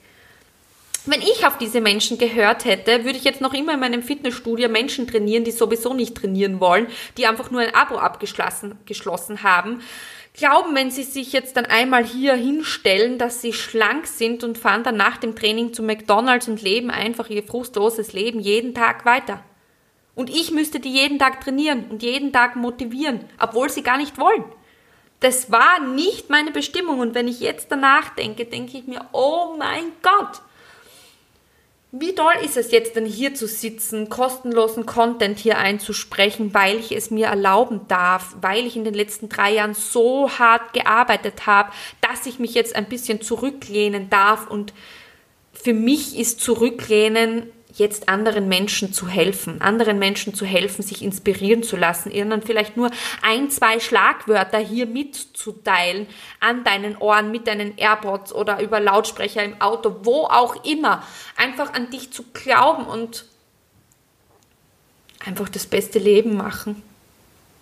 Wenn 1.06 1.22
ich 1.22 1.46
auf 1.46 1.58
diese 1.58 1.82
Menschen 1.82 2.18
gehört 2.18 2.66
hätte, 2.66 3.06
würde 3.06 3.18
ich 3.18 3.24
jetzt 3.24 3.42
noch 3.42 3.54
immer 3.54 3.74
in 3.74 3.80
meinem 3.80 4.04
Fitnessstudio 4.04 4.70
Menschen 4.70 5.08
trainieren, 5.08 5.44
die 5.44 5.52
sowieso 5.52 5.94
nicht 5.94 6.16
trainieren 6.16 6.60
wollen, 6.60 6.88
die 7.18 7.26
einfach 7.26 7.52
nur 7.52 7.62
ein 7.62 7.74
Abo 7.74 7.98
abgeschlossen 7.98 8.78
geschlossen 8.86 9.44
haben. 9.44 9.82
Glauben, 10.34 10.76
wenn 10.76 10.92
sie 10.92 11.04
sich 11.04 11.34
jetzt 11.34 11.58
dann 11.58 11.66
einmal 11.66 12.06
hier 12.06 12.34
hinstellen, 12.36 13.18
dass 13.18 13.42
sie 13.42 13.54
schlank 13.54 14.08
sind 14.08 14.44
und 14.44 14.58
fahren 14.58 14.84
dann 14.84 14.98
nach 14.98 15.18
dem 15.18 15.36
Training 15.36 15.74
zu 15.74 15.84
McDonalds 15.84 16.48
und 16.48 16.62
leben 16.62 16.92
einfach 16.92 17.30
ihr 17.30 17.44
frustloses 17.44 18.14
Leben 18.14 18.40
jeden 18.40 18.74
Tag 18.74 19.06
weiter. 19.06 19.44
Und 20.16 20.30
ich 20.30 20.52
müsste 20.52 20.80
die 20.80 20.92
jeden 20.92 21.18
Tag 21.18 21.42
trainieren 21.42 21.86
und 21.90 22.04
jeden 22.04 22.34
Tag 22.34 22.56
motivieren, 22.56 23.22
obwohl 23.40 23.70
sie 23.70 23.84
gar 23.84 23.98
nicht 23.98 24.18
wollen. 24.18 24.44
Das 25.22 25.52
war 25.52 25.80
nicht 25.80 26.30
meine 26.30 26.52
Bestimmung. 26.52 27.00
Und 27.00 27.16
wenn 27.16 27.28
ich 27.28 27.40
jetzt 27.40 27.72
danach 27.72 28.10
denke, 28.16 28.46
denke 28.46 28.78
ich 28.78 28.88
mir, 28.88 29.06
oh 29.12 29.56
mein 29.58 29.92
Gott, 30.02 30.42
wie 31.92 32.14
toll 32.14 32.34
ist 32.46 32.56
es 32.56 32.72
jetzt 32.72 32.96
denn 32.96 33.06
hier 33.06 33.34
zu 33.34 33.48
sitzen, 33.48 34.10
kostenlosen 34.10 34.86
Content 34.86 35.40
hier 35.40 35.58
einzusprechen, 35.58 36.54
weil 36.54 36.78
ich 36.78 36.92
es 36.92 37.10
mir 37.10 37.28
erlauben 37.28 37.82
darf, 37.88 38.36
weil 38.42 38.68
ich 38.68 38.76
in 38.76 38.84
den 38.84 38.94
letzten 38.94 39.28
drei 39.28 39.54
Jahren 39.54 39.74
so 39.74 40.30
hart 40.30 40.74
gearbeitet 40.74 41.48
habe, 41.48 41.72
dass 42.02 42.28
ich 42.28 42.38
mich 42.38 42.54
jetzt 42.54 42.76
ein 42.76 42.86
bisschen 42.86 43.22
zurücklehnen 43.22 44.10
darf 44.10 44.48
und 44.48 44.74
für 45.52 45.74
mich 45.74 46.18
ist 46.18 46.42
Zurücklehnen 46.42 47.52
jetzt 47.80 48.10
anderen 48.10 48.48
Menschen 48.48 48.94
zu 48.94 49.08
helfen, 49.08 49.62
anderen 49.62 49.98
Menschen 49.98 50.34
zu 50.34 50.46
helfen, 50.46 50.84
sich 50.84 51.02
inspirieren 51.02 51.64
zu 51.64 51.76
lassen, 51.76 52.12
ihnen 52.12 52.42
vielleicht 52.42 52.78
nur 52.78 52.92
ein, 53.22 53.50
zwei 53.50 53.80
Schlagwörter 53.80 54.60
hier 54.60 54.86
mitzuteilen 54.86 56.08
an 56.40 56.64
deinen 56.64 56.98
Ohren 56.98 57.32
mit 57.32 57.48
deinen 57.48 57.78
AirPods 57.78 58.34
oder 58.34 58.62
über 58.62 58.80
Lautsprecher 58.80 59.44
im 59.44 59.60
Auto, 59.62 60.02
wo 60.04 60.26
auch 60.26 60.64
immer, 60.64 61.04
einfach 61.36 61.74
an 61.74 61.90
dich 61.90 62.12
zu 62.12 62.24
glauben 62.34 62.86
und 62.86 63.26
einfach 65.26 65.50
das 65.50 65.66
beste 65.66 66.00
Leben 66.00 66.38
machen, 66.38 66.84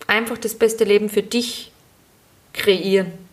einfach 0.07 0.38
das 0.38 0.55
beste 0.55 0.83
Leben 0.83 1.09
für 1.09 1.24
dich 1.24 1.71
kreieren 2.53 3.26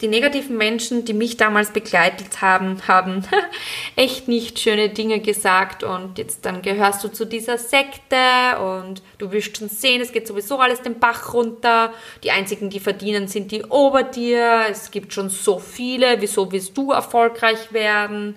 die 0.00 0.08
negativen 0.08 0.56
Menschen, 0.56 1.04
die 1.04 1.12
mich 1.12 1.36
damals 1.36 1.72
begleitet 1.72 2.40
haben, 2.40 2.80
haben 2.86 3.24
echt 3.96 4.28
nicht 4.28 4.58
schöne 4.58 4.90
Dinge 4.90 5.20
gesagt 5.20 5.82
und 5.82 6.18
jetzt 6.18 6.44
dann 6.44 6.62
gehörst 6.62 7.02
du 7.02 7.08
zu 7.08 7.24
dieser 7.24 7.58
Sekte 7.58 8.16
und 8.60 9.02
du 9.18 9.32
wirst 9.32 9.56
schon 9.56 9.68
sehen, 9.68 10.00
es 10.00 10.12
geht 10.12 10.26
sowieso 10.26 10.58
alles 10.58 10.82
den 10.82 11.00
Bach 11.00 11.34
runter. 11.34 11.92
Die 12.22 12.30
einzigen, 12.30 12.70
die 12.70 12.80
verdienen, 12.80 13.26
sind 13.26 13.50
die 13.50 13.64
ober 13.64 14.04
dir. 14.04 14.66
Es 14.70 14.90
gibt 14.90 15.12
schon 15.12 15.30
so 15.30 15.58
viele. 15.58 16.20
Wieso 16.20 16.52
willst 16.52 16.76
du 16.76 16.92
erfolgreich 16.92 17.72
werden? 17.72 18.36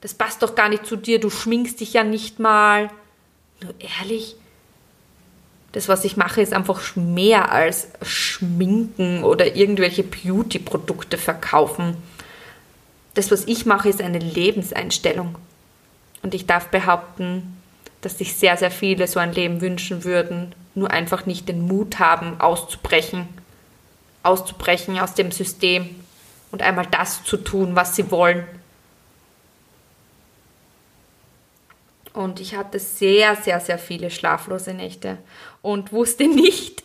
Das 0.00 0.14
passt 0.14 0.42
doch 0.42 0.54
gar 0.54 0.68
nicht 0.68 0.86
zu 0.86 0.96
dir. 0.96 1.18
Du 1.18 1.30
schminkst 1.30 1.80
dich 1.80 1.94
ja 1.94 2.04
nicht 2.04 2.38
mal. 2.38 2.90
Nur 3.60 3.74
ehrlich, 4.00 4.36
das, 5.72 5.88
was 5.88 6.04
ich 6.04 6.16
mache, 6.16 6.42
ist 6.42 6.52
einfach 6.52 6.96
mehr 6.96 7.50
als 7.50 7.88
Schminken 8.02 9.24
oder 9.24 9.56
irgendwelche 9.56 10.02
Beauty-Produkte 10.02 11.16
verkaufen. 11.16 11.96
Das, 13.14 13.30
was 13.30 13.46
ich 13.46 13.66
mache, 13.66 13.88
ist 13.88 14.02
eine 14.02 14.18
Lebenseinstellung. 14.18 15.36
Und 16.22 16.34
ich 16.34 16.46
darf 16.46 16.68
behaupten, 16.68 17.56
dass 18.02 18.18
sich 18.18 18.34
sehr, 18.34 18.56
sehr 18.56 18.70
viele 18.70 19.06
so 19.06 19.18
ein 19.18 19.32
Leben 19.32 19.60
wünschen 19.60 20.04
würden, 20.04 20.54
nur 20.74 20.90
einfach 20.90 21.26
nicht 21.26 21.48
den 21.48 21.66
Mut 21.66 21.98
haben, 21.98 22.40
auszubrechen, 22.40 23.28
auszubrechen 24.22 24.98
aus 24.98 25.14
dem 25.14 25.30
System 25.30 25.88
und 26.50 26.62
einmal 26.62 26.86
das 26.90 27.24
zu 27.24 27.36
tun, 27.38 27.76
was 27.76 27.96
sie 27.96 28.10
wollen 28.10 28.44
Und 32.14 32.40
ich 32.40 32.54
hatte 32.56 32.78
sehr, 32.78 33.36
sehr, 33.36 33.58
sehr 33.58 33.78
viele 33.78 34.10
schlaflose 34.10 34.74
Nächte 34.74 35.18
und 35.62 35.92
wusste 35.92 36.24
nicht, 36.28 36.82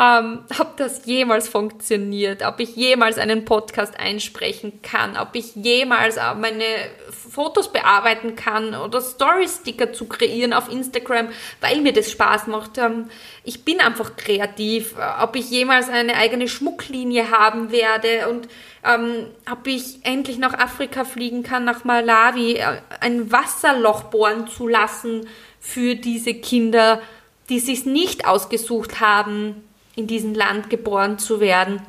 ähm, 0.00 0.44
ob 0.58 0.76
das 0.76 1.04
jemals 1.04 1.48
funktioniert, 1.48 2.44
ob 2.46 2.60
ich 2.60 2.74
jemals 2.74 3.18
einen 3.18 3.44
Podcast 3.44 3.98
einsprechen 3.98 4.80
kann, 4.82 5.16
ob 5.16 5.34
ich 5.34 5.54
jemals 5.54 6.16
äh, 6.16 6.34
meine 6.34 6.64
Fotos 7.10 7.72
bearbeiten 7.72 8.36
kann 8.36 8.74
oder 8.74 9.00
Story-Sticker 9.00 9.92
zu 9.92 10.06
kreieren 10.06 10.52
auf 10.52 10.70
Instagram, 10.70 11.28
weil 11.60 11.80
mir 11.82 11.92
das 11.92 12.10
Spaß 12.10 12.46
macht. 12.46 12.78
Ähm, 12.78 13.10
ich 13.42 13.64
bin 13.64 13.80
einfach 13.80 14.16
kreativ, 14.16 14.94
äh, 14.96 15.22
ob 15.22 15.36
ich 15.36 15.50
jemals 15.50 15.88
eine 15.90 16.14
eigene 16.14 16.48
Schmucklinie 16.48 17.30
haben 17.30 17.70
werde 17.70 18.28
und 18.28 18.48
ähm, 18.84 19.26
ob 19.50 19.66
ich 19.66 20.04
endlich 20.04 20.38
nach 20.38 20.54
Afrika 20.54 21.04
fliegen 21.04 21.42
kann, 21.42 21.64
nach 21.64 21.84
Malawi, 21.84 22.56
äh, 22.56 22.80
ein 23.00 23.32
Wasserloch 23.32 24.04
bohren 24.04 24.46
zu 24.46 24.68
lassen 24.68 25.26
für 25.60 25.94
diese 25.94 26.34
Kinder, 26.34 27.00
die 27.48 27.60
sich 27.60 27.86
nicht 27.86 28.26
ausgesucht 28.26 29.00
haben, 29.00 29.64
in 29.96 30.06
diesem 30.06 30.34
Land 30.34 30.70
geboren 30.70 31.18
zu 31.18 31.40
werden. 31.40 31.80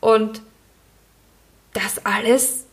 Und 0.00 0.40
das 1.74 2.04
alles 2.04 2.66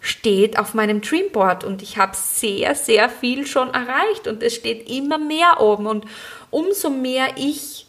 steht 0.00 0.58
auf 0.58 0.74
meinem 0.74 1.00
Dreamboard 1.00 1.62
und 1.64 1.80
ich 1.80 1.96
habe 1.96 2.16
sehr, 2.16 2.74
sehr 2.74 3.08
viel 3.08 3.46
schon 3.46 3.72
erreicht 3.72 4.26
und 4.26 4.42
es 4.42 4.54
steht 4.54 4.90
immer 4.90 5.18
mehr 5.18 5.60
oben 5.60 5.86
und 5.86 6.06
umso 6.50 6.90
mehr 6.90 7.28
ich 7.36 7.86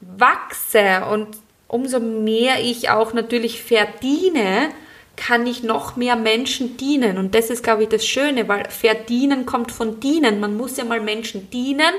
wachse 0.00 1.04
und 1.10 1.36
umso 1.72 2.00
mehr 2.00 2.60
ich 2.62 2.90
auch 2.90 3.14
natürlich 3.14 3.62
verdiene, 3.62 4.68
kann 5.16 5.46
ich 5.46 5.62
noch 5.62 5.96
mehr 5.96 6.16
Menschen 6.16 6.76
dienen. 6.76 7.16
Und 7.16 7.34
das 7.34 7.48
ist, 7.48 7.64
glaube 7.64 7.84
ich, 7.84 7.88
das 7.88 8.06
Schöne, 8.06 8.46
weil 8.46 8.68
verdienen 8.68 9.46
kommt 9.46 9.72
von 9.72 9.98
dienen. 9.98 10.38
Man 10.38 10.56
muss 10.56 10.76
ja 10.76 10.84
mal 10.84 11.00
Menschen 11.00 11.50
dienen, 11.50 11.94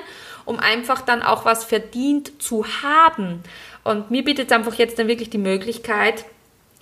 um 0.45 0.59
einfach 0.59 1.01
dann 1.01 1.23
auch 1.23 1.43
was 1.43 1.63
verdient 1.63 2.41
zu 2.41 2.65
haben. 2.83 3.41
Und 3.83 4.11
mir 4.11 4.23
bietet 4.23 4.51
es 4.51 4.55
einfach 4.55 4.75
jetzt 4.75 4.99
dann 4.99 5.07
wirklich 5.07 5.31
die 5.31 5.39
Möglichkeit, 5.39 6.23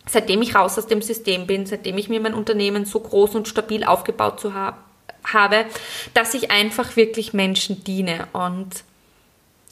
seitdem 0.05 0.41
ich 0.41 0.53
raus 0.53 0.77
aus 0.77 0.88
dem 0.88 1.01
System 1.01 1.48
bin, 1.48 1.65
seitdem 1.65 1.98
ich 1.98 2.10
mir 2.10 2.19
mein 2.19 2.33
Unternehmen 2.33 2.83
so 2.83 3.00
groß 3.00 3.36
und 3.36 3.48
stabil 3.48 3.86
aufgebaut 3.86 4.39
zu 4.39 4.53
ha 4.53 4.77
habe, 5.24 5.65
dass 6.13 6.33
ich 6.33 6.50
einfach 6.51 6.95
wirklich 6.95 7.31
Menschen 7.31 7.83
diene. 7.83 8.27
Und 8.33 8.83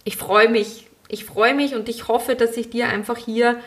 ich 0.04 0.16
freue 0.16 0.48
mich 0.48 0.89
ich 1.10 1.26
freue 1.26 1.54
mich 1.54 1.76
und 1.76 1.90
ich 1.90 2.08
hoffe, 2.08 2.36
dass 2.36 2.56
ich 2.56 2.70
dir 2.70 2.88
einfach 2.88 3.18
hier 3.18 3.60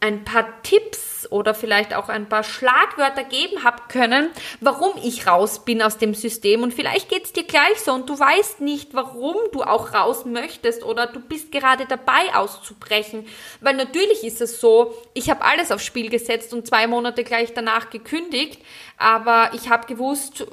ein 0.00 0.24
paar 0.24 0.62
Tipps 0.62 1.26
oder 1.30 1.54
vielleicht 1.54 1.94
auch 1.94 2.10
ein 2.10 2.28
paar 2.28 2.44
Schlagwörter 2.44 3.24
geben 3.24 3.64
habe 3.64 3.84
können, 3.88 4.28
warum 4.60 4.92
ich 5.02 5.26
raus 5.26 5.64
bin 5.64 5.80
aus 5.80 5.96
dem 5.96 6.12
System. 6.12 6.62
Und 6.62 6.74
vielleicht 6.74 7.08
geht 7.08 7.24
es 7.24 7.32
dir 7.32 7.44
gleich 7.44 7.80
so 7.82 7.92
und 7.92 8.10
du 8.10 8.18
weißt 8.18 8.60
nicht, 8.60 8.92
warum 8.92 9.36
du 9.52 9.62
auch 9.62 9.94
raus 9.94 10.26
möchtest 10.26 10.82
oder 10.84 11.06
du 11.06 11.20
bist 11.20 11.52
gerade 11.52 11.86
dabei 11.86 12.34
auszubrechen. 12.34 13.26
Weil 13.62 13.76
natürlich 13.76 14.24
ist 14.24 14.42
es 14.42 14.60
so, 14.60 14.94
ich 15.14 15.30
habe 15.30 15.42
alles 15.42 15.72
aufs 15.72 15.86
Spiel 15.86 16.10
gesetzt 16.10 16.52
und 16.52 16.66
zwei 16.66 16.86
Monate 16.86 17.24
gleich 17.24 17.54
danach 17.54 17.88
gekündigt, 17.88 18.60
aber 18.98 19.52
ich 19.54 19.70
habe 19.70 19.86
gewusst, 19.86 20.46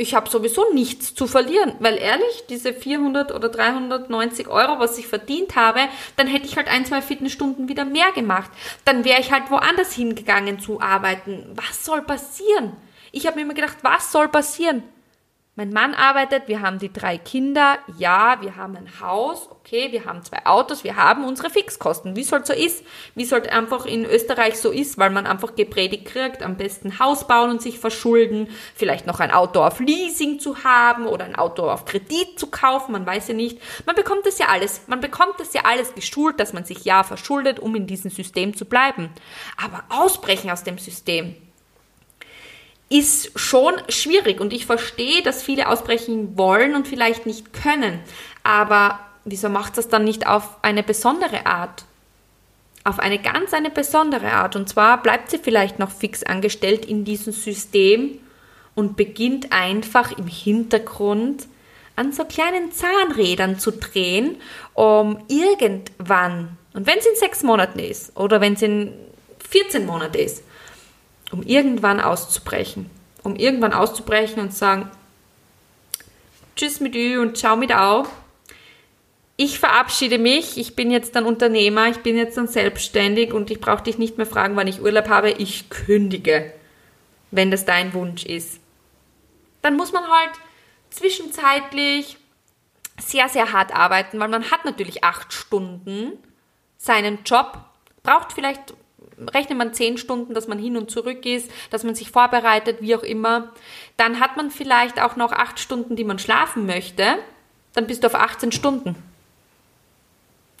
ich 0.00 0.14
habe 0.14 0.30
sowieso 0.30 0.72
nichts 0.72 1.14
zu 1.14 1.26
verlieren, 1.26 1.74
weil 1.78 1.98
ehrlich, 1.98 2.44
diese 2.48 2.72
400 2.72 3.32
oder 3.32 3.50
390 3.50 4.48
Euro, 4.48 4.78
was 4.80 4.96
ich 4.96 5.06
verdient 5.06 5.56
habe, 5.56 5.80
dann 6.16 6.26
hätte 6.26 6.46
ich 6.46 6.56
halt 6.56 6.68
ein, 6.68 6.86
zwei 6.86 7.02
Fitnessstunden 7.02 7.68
wieder 7.68 7.84
mehr 7.84 8.10
gemacht. 8.12 8.50
Dann 8.86 9.04
wäre 9.04 9.20
ich 9.20 9.30
halt 9.30 9.50
woanders 9.50 9.92
hingegangen 9.92 10.58
zu 10.58 10.80
arbeiten. 10.80 11.44
Was 11.54 11.84
soll 11.84 12.00
passieren? 12.00 12.72
Ich 13.12 13.26
habe 13.26 13.36
mir 13.36 13.42
immer 13.42 13.54
gedacht, 13.54 13.78
was 13.82 14.10
soll 14.10 14.28
passieren? 14.28 14.82
Mein 15.56 15.72
Mann 15.72 15.94
arbeitet, 15.94 16.46
wir 16.46 16.62
haben 16.62 16.78
die 16.78 16.92
drei 16.92 17.18
Kinder, 17.18 17.80
ja, 17.98 18.40
wir 18.40 18.54
haben 18.54 18.76
ein 18.76 19.00
Haus, 19.00 19.48
okay, 19.50 19.90
wir 19.90 20.04
haben 20.04 20.22
zwei 20.22 20.46
Autos, 20.46 20.84
wir 20.84 20.94
haben 20.94 21.24
unsere 21.24 21.50
Fixkosten. 21.50 22.14
Wie 22.14 22.22
soll 22.22 22.46
so 22.46 22.52
ist? 22.52 22.84
Wie 23.16 23.24
soll 23.24 23.42
einfach 23.48 23.84
in 23.84 24.04
Österreich 24.04 24.60
so 24.60 24.70
ist, 24.70 24.96
weil 24.96 25.10
man 25.10 25.26
einfach 25.26 25.56
gepredigt 25.56 26.06
kriegt, 26.06 26.44
am 26.44 26.56
besten 26.56 27.00
Haus 27.00 27.26
bauen 27.26 27.50
und 27.50 27.60
sich 27.60 27.80
verschulden, 27.80 28.46
vielleicht 28.76 29.08
noch 29.08 29.18
ein 29.18 29.32
Auto 29.32 29.60
auf 29.64 29.80
Leasing 29.80 30.38
zu 30.38 30.62
haben 30.62 31.06
oder 31.06 31.24
ein 31.24 31.34
Auto 31.34 31.68
auf 31.68 31.84
Kredit 31.84 32.38
zu 32.38 32.46
kaufen, 32.46 32.92
man 32.92 33.04
weiß 33.04 33.26
ja 33.26 33.34
nicht. 33.34 33.58
Man 33.86 33.96
bekommt 33.96 34.26
das 34.26 34.38
ja 34.38 34.46
alles. 34.46 34.82
Man 34.86 35.00
bekommt 35.00 35.40
das 35.40 35.52
ja 35.52 35.62
alles 35.64 35.96
geschult, 35.96 36.38
dass 36.38 36.52
man 36.52 36.64
sich 36.64 36.84
ja 36.84 37.02
verschuldet, 37.02 37.58
um 37.58 37.74
in 37.74 37.88
diesem 37.88 38.12
System 38.12 38.56
zu 38.56 38.66
bleiben. 38.66 39.10
Aber 39.56 39.82
ausbrechen 39.88 40.52
aus 40.52 40.62
dem 40.62 40.78
System, 40.78 41.34
ist 42.90 43.38
schon 43.38 43.74
schwierig 43.88 44.40
und 44.40 44.52
ich 44.52 44.66
verstehe, 44.66 45.22
dass 45.22 45.42
viele 45.42 45.68
ausbrechen 45.68 46.36
wollen 46.36 46.74
und 46.74 46.86
vielleicht 46.86 47.24
nicht 47.24 47.52
können. 47.52 48.00
Aber 48.42 49.00
wieso 49.24 49.48
macht 49.48 49.78
das 49.78 49.88
dann 49.88 50.04
nicht 50.04 50.26
auf 50.26 50.56
eine 50.62 50.82
besondere 50.82 51.46
Art? 51.46 51.84
auf 52.84 52.98
eine 52.98 53.18
ganz 53.18 53.52
eine 53.52 53.70
besondere 53.70 54.32
Art. 54.32 54.56
Und 54.56 54.68
zwar 54.68 55.02
bleibt 55.02 55.30
sie 55.30 55.38
vielleicht 55.38 55.78
noch 55.78 55.90
fix 55.90 56.22
angestellt 56.22 56.84
in 56.84 57.04
diesem 57.04 57.32
System 57.32 58.18
und 58.74 58.96
beginnt 58.96 59.52
einfach 59.52 60.16
im 60.16 60.26
Hintergrund 60.26 61.46
an 61.96 62.12
so 62.12 62.24
kleinen 62.24 62.72
Zahnrädern 62.72 63.58
zu 63.58 63.72
drehen, 63.72 64.36
um 64.74 65.18
irgendwann, 65.28 66.56
und 66.72 66.86
wenn 66.86 66.98
es 66.98 67.06
in 67.06 67.16
sechs 67.16 67.42
Monaten 67.42 67.78
ist 67.78 68.16
oder 68.16 68.40
wenn 68.40 68.54
es 68.54 68.62
in 68.62 68.92
14 69.50 69.84
Monaten 69.84 70.16
ist, 70.16 70.44
um 71.30 71.42
irgendwann 71.42 72.00
auszubrechen. 72.00 72.90
Um 73.22 73.36
irgendwann 73.36 73.72
auszubrechen 73.72 74.40
und 74.40 74.54
sagen, 74.54 74.90
tschüss 76.56 76.80
mit 76.80 76.94
Ü 76.94 77.18
und 77.18 77.36
ciao 77.36 77.56
mit 77.56 77.74
Au. 77.74 78.06
Ich 79.36 79.58
verabschiede 79.58 80.18
mich, 80.18 80.58
ich 80.58 80.76
bin 80.76 80.90
jetzt 80.90 81.16
ein 81.16 81.24
Unternehmer, 81.24 81.88
ich 81.88 81.98
bin 81.98 82.16
jetzt 82.16 82.36
dann 82.36 82.48
selbstständig 82.48 83.32
und 83.32 83.50
ich 83.50 83.60
brauche 83.60 83.82
dich 83.82 83.96
nicht 83.96 84.18
mehr 84.18 84.26
fragen, 84.26 84.56
wann 84.56 84.66
ich 84.66 84.82
Urlaub 84.82 85.08
habe, 85.08 85.30
ich 85.30 85.70
kündige, 85.70 86.52
wenn 87.30 87.50
das 87.50 87.64
dein 87.64 87.94
Wunsch 87.94 88.26
ist. 88.26 88.60
Dann 89.62 89.76
muss 89.76 89.92
man 89.92 90.04
halt 90.04 90.32
zwischenzeitlich 90.90 92.18
sehr, 92.98 93.28
sehr 93.28 93.52
hart 93.52 93.74
arbeiten, 93.74 94.20
weil 94.20 94.28
man 94.28 94.50
hat 94.50 94.64
natürlich 94.64 95.04
acht 95.04 95.32
Stunden 95.32 96.18
seinen 96.76 97.20
Job, 97.24 97.58
braucht 98.02 98.32
vielleicht, 98.32 98.74
rechnet 99.34 99.58
man 99.58 99.74
zehn 99.74 99.98
Stunden, 99.98 100.34
dass 100.34 100.48
man 100.48 100.58
hin 100.58 100.76
und 100.76 100.90
zurück 100.90 101.26
ist, 101.26 101.50
dass 101.70 101.84
man 101.84 101.94
sich 101.94 102.10
vorbereitet, 102.10 102.78
wie 102.80 102.94
auch 102.94 103.02
immer. 103.02 103.52
Dann 103.96 104.20
hat 104.20 104.36
man 104.36 104.50
vielleicht 104.50 105.00
auch 105.00 105.16
noch 105.16 105.32
acht 105.32 105.58
Stunden, 105.58 105.96
die 105.96 106.04
man 106.04 106.18
schlafen 106.18 106.66
möchte. 106.66 107.18
Dann 107.74 107.86
bist 107.86 108.02
du 108.02 108.06
auf 108.06 108.14
18 108.14 108.52
Stunden. 108.52 108.96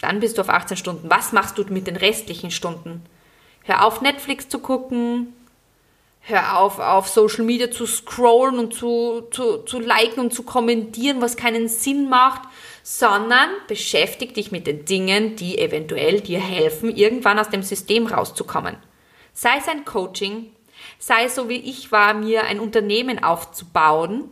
Dann 0.00 0.20
bist 0.20 0.38
du 0.38 0.42
auf 0.42 0.48
18 0.48 0.76
Stunden. 0.76 1.10
Was 1.10 1.32
machst 1.32 1.58
du 1.58 1.64
mit 1.64 1.86
den 1.86 1.96
restlichen 1.96 2.50
Stunden? 2.50 3.02
Hör 3.64 3.84
auf, 3.84 4.00
Netflix 4.00 4.48
zu 4.48 4.58
gucken, 4.58 5.34
hör 6.20 6.58
auf, 6.58 6.78
auf 6.78 7.08
Social 7.08 7.44
Media 7.44 7.70
zu 7.70 7.86
scrollen 7.86 8.58
und 8.58 8.74
zu, 8.74 9.22
zu, 9.30 9.58
zu 9.58 9.80
liken 9.80 10.20
und 10.20 10.32
zu 10.32 10.42
kommentieren, 10.42 11.20
was 11.20 11.36
keinen 11.36 11.68
Sinn 11.68 12.08
macht, 12.08 12.42
sondern 12.82 13.50
beschäftige 13.68 14.34
dich 14.34 14.52
mit 14.52 14.66
den 14.66 14.84
Dingen, 14.84 15.36
die 15.36 15.58
eventuell 15.58 16.20
dir 16.20 16.40
helfen, 16.40 16.94
irgendwann 16.94 17.38
aus 17.38 17.50
dem 17.50 17.62
System 17.62 18.06
rauszukommen. 18.06 18.76
Sei 19.32 19.56
es 19.58 19.68
ein 19.68 19.84
Coaching, 19.84 20.50
sei 20.98 21.24
es 21.24 21.34
so 21.34 21.48
wie 21.48 21.60
ich 21.60 21.92
war, 21.92 22.14
mir 22.14 22.44
ein 22.44 22.60
Unternehmen 22.60 23.22
aufzubauen, 23.22 24.28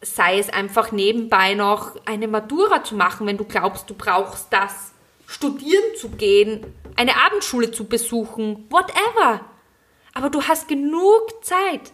sei 0.00 0.38
es 0.38 0.50
einfach 0.50 0.92
nebenbei 0.92 1.54
noch 1.54 1.92
eine 2.04 2.28
Matura 2.28 2.84
zu 2.84 2.94
machen, 2.94 3.26
wenn 3.26 3.38
du 3.38 3.44
glaubst, 3.44 3.88
du 3.88 3.94
brauchst 3.94 4.52
das, 4.52 4.92
studieren 5.26 5.96
zu 5.98 6.10
gehen, 6.10 6.66
eine 6.96 7.16
Abendschule 7.24 7.70
zu 7.70 7.84
besuchen, 7.84 8.66
whatever. 8.70 9.40
Aber 10.14 10.30
du 10.30 10.42
hast 10.42 10.68
genug 10.68 11.44
Zeit. 11.44 11.92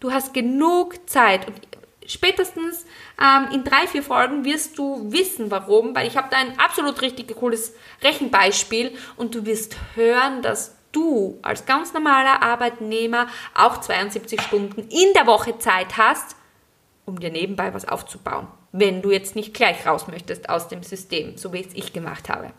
Du 0.00 0.12
hast 0.12 0.34
genug 0.34 1.08
Zeit. 1.08 1.46
Und 1.46 1.60
spätestens 2.06 2.84
ähm, 3.20 3.48
in 3.52 3.64
drei, 3.64 3.86
vier 3.86 4.02
Folgen 4.02 4.44
wirst 4.44 4.78
du 4.78 5.10
wissen, 5.12 5.50
warum, 5.50 5.94
weil 5.94 6.06
ich 6.06 6.16
habe 6.16 6.28
da 6.30 6.36
ein 6.36 6.58
absolut 6.58 7.00
richtig 7.02 7.34
cooles 7.36 7.74
Rechenbeispiel 8.02 8.92
und 9.16 9.34
du 9.34 9.46
wirst 9.46 9.76
hören, 9.94 10.42
dass 10.42 10.76
du 10.92 11.38
als 11.42 11.66
ganz 11.66 11.92
normaler 11.92 12.42
Arbeitnehmer 12.42 13.28
auch 13.54 13.80
72 13.80 14.40
Stunden 14.40 14.80
in 14.88 15.12
der 15.14 15.26
Woche 15.26 15.58
Zeit 15.58 15.96
hast, 15.96 16.36
um 17.04 17.20
dir 17.20 17.30
nebenbei 17.30 17.72
was 17.72 17.86
aufzubauen, 17.86 18.48
wenn 18.72 19.02
du 19.02 19.10
jetzt 19.10 19.36
nicht 19.36 19.54
gleich 19.54 19.86
raus 19.86 20.08
möchtest 20.08 20.48
aus 20.48 20.68
dem 20.68 20.82
System, 20.82 21.36
so 21.36 21.52
wie 21.52 21.60
es 21.60 21.74
ich 21.74 21.92
gemacht 21.92 22.28
habe. 22.28 22.50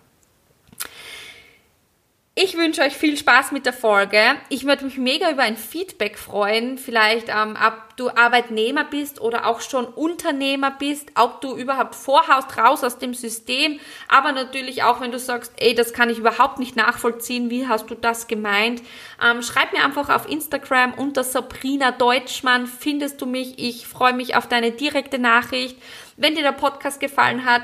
Ich 2.39 2.55
wünsche 2.55 2.83
euch 2.83 2.95
viel 2.95 3.17
Spaß 3.17 3.51
mit 3.51 3.65
der 3.65 3.73
Folge. 3.73 4.21
Ich 4.49 4.67
würde 4.67 4.85
mich 4.85 4.99
mega 4.99 5.31
über 5.31 5.41
ein 5.41 5.57
Feedback 5.57 6.19
freuen. 6.19 6.77
Vielleicht, 6.77 7.29
ähm, 7.29 7.57
ob 7.59 7.97
du 7.97 8.11
Arbeitnehmer 8.11 8.83
bist 8.83 9.19
oder 9.19 9.47
auch 9.47 9.59
schon 9.59 9.85
Unternehmer 9.85 10.69
bist, 10.69 11.09
ob 11.15 11.41
du 11.41 11.55
überhaupt 11.55 11.95
vorhaust, 11.95 12.55
raus 12.55 12.83
aus 12.83 12.99
dem 12.99 13.15
System. 13.15 13.79
Aber 14.07 14.33
natürlich 14.33 14.83
auch, 14.83 15.01
wenn 15.01 15.11
du 15.11 15.17
sagst, 15.17 15.51
ey, 15.57 15.73
das 15.73 15.93
kann 15.93 16.11
ich 16.11 16.19
überhaupt 16.19 16.59
nicht 16.59 16.75
nachvollziehen. 16.75 17.49
Wie 17.49 17.67
hast 17.67 17.89
du 17.89 17.95
das 17.95 18.27
gemeint? 18.27 18.83
Ähm, 19.19 19.41
schreib 19.41 19.73
mir 19.73 19.83
einfach 19.83 20.09
auf 20.09 20.29
Instagram 20.29 20.93
unter 20.93 21.23
Sabrina 21.23 21.89
Deutschmann. 21.89 22.67
Findest 22.67 23.19
du 23.19 23.25
mich? 23.25 23.57
Ich 23.57 23.87
freue 23.87 24.13
mich 24.13 24.35
auf 24.35 24.45
deine 24.45 24.69
direkte 24.69 25.17
Nachricht. 25.17 25.75
Wenn 26.17 26.35
dir 26.35 26.43
der 26.43 26.51
Podcast 26.51 26.99
gefallen 26.99 27.45
hat, 27.45 27.63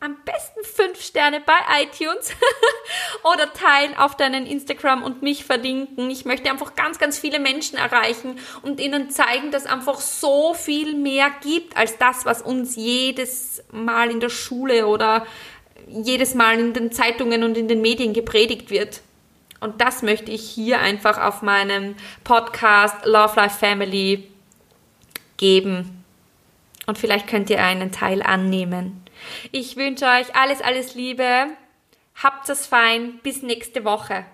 am 0.00 0.16
besten 0.24 0.60
fünf 0.62 1.02
Sterne 1.02 1.40
bei 1.44 1.82
iTunes 1.82 2.30
oder 3.24 3.52
teilen 3.52 3.96
auf 3.96 4.16
deinen 4.16 4.46
Instagram 4.46 5.02
und 5.02 5.22
mich 5.22 5.44
verlinken. 5.44 6.08
Ich 6.10 6.24
möchte 6.24 6.48
einfach 6.50 6.76
ganz, 6.76 6.98
ganz 6.98 7.18
viele 7.18 7.40
Menschen 7.40 7.78
erreichen 7.78 8.38
und 8.62 8.78
ihnen 8.78 9.10
zeigen, 9.10 9.50
dass 9.50 9.66
einfach 9.66 9.98
so 10.00 10.54
viel 10.54 10.94
mehr 10.94 11.30
gibt 11.42 11.76
als 11.76 11.98
das, 11.98 12.24
was 12.24 12.42
uns 12.42 12.76
jedes 12.76 13.64
Mal 13.72 14.10
in 14.10 14.20
der 14.20 14.28
Schule 14.28 14.86
oder 14.86 15.26
jedes 15.88 16.34
Mal 16.34 16.60
in 16.60 16.74
den 16.74 16.92
Zeitungen 16.92 17.42
und 17.42 17.56
in 17.56 17.66
den 17.66 17.80
Medien 17.80 18.12
gepredigt 18.12 18.70
wird. 18.70 19.00
Und 19.60 19.80
das 19.80 20.02
möchte 20.02 20.30
ich 20.30 20.48
hier 20.48 20.78
einfach 20.78 21.18
auf 21.20 21.42
meinem 21.42 21.96
Podcast 22.22 23.04
Love 23.04 23.34
Life 23.34 23.58
Family 23.58 24.28
geben. 25.38 26.04
Und 26.86 26.98
vielleicht 26.98 27.26
könnt 27.26 27.50
ihr 27.50 27.62
einen 27.62 27.90
Teil 27.90 28.22
annehmen. 28.22 29.07
Ich 29.52 29.76
wünsche 29.76 30.06
euch 30.06 30.34
alles, 30.34 30.60
alles 30.60 30.94
Liebe. 30.94 31.48
Habt 32.22 32.48
es 32.48 32.66
fein. 32.66 33.18
Bis 33.22 33.42
nächste 33.42 33.84
Woche. 33.84 34.24